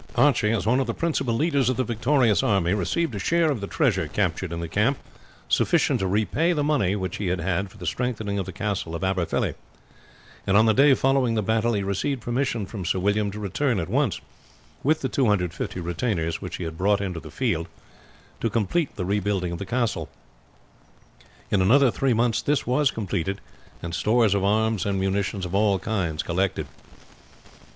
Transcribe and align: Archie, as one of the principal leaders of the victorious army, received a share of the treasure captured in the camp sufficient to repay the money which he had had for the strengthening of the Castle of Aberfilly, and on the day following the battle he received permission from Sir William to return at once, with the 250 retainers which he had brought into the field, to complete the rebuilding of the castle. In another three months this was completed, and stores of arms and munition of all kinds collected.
Archie, 0.15 0.49
as 0.51 0.65
one 0.65 0.79
of 0.79 0.87
the 0.87 0.95
principal 0.95 1.35
leaders 1.35 1.69
of 1.69 1.77
the 1.77 1.83
victorious 1.83 2.41
army, 2.41 2.73
received 2.73 3.13
a 3.13 3.19
share 3.19 3.51
of 3.51 3.61
the 3.61 3.67
treasure 3.67 4.07
captured 4.07 4.51
in 4.51 4.59
the 4.59 4.67
camp 4.67 4.97
sufficient 5.47 5.99
to 5.99 6.07
repay 6.07 6.53
the 6.53 6.63
money 6.63 6.95
which 6.95 7.17
he 7.17 7.27
had 7.27 7.39
had 7.39 7.69
for 7.69 7.77
the 7.77 7.85
strengthening 7.85 8.39
of 8.39 8.47
the 8.47 8.51
Castle 8.51 8.95
of 8.95 9.03
Aberfilly, 9.03 9.53
and 10.47 10.57
on 10.57 10.65
the 10.65 10.73
day 10.73 10.95
following 10.95 11.35
the 11.35 11.43
battle 11.43 11.73
he 11.73 11.83
received 11.83 12.19
permission 12.23 12.65
from 12.65 12.83
Sir 12.83 12.97
William 12.97 13.29
to 13.29 13.39
return 13.39 13.77
at 13.79 13.89
once, 13.91 14.19
with 14.81 15.01
the 15.01 15.07
250 15.07 15.79
retainers 15.79 16.41
which 16.41 16.55
he 16.55 16.63
had 16.63 16.79
brought 16.79 16.99
into 16.99 17.19
the 17.19 17.29
field, 17.29 17.67
to 18.39 18.49
complete 18.49 18.95
the 18.95 19.05
rebuilding 19.05 19.51
of 19.51 19.59
the 19.59 19.67
castle. 19.67 20.09
In 21.51 21.61
another 21.61 21.91
three 21.91 22.15
months 22.15 22.41
this 22.41 22.65
was 22.65 22.89
completed, 22.89 23.39
and 23.83 23.93
stores 23.93 24.33
of 24.33 24.43
arms 24.43 24.83
and 24.83 24.99
munition 24.99 25.45
of 25.45 25.53
all 25.53 25.77
kinds 25.77 26.23
collected. 26.23 26.65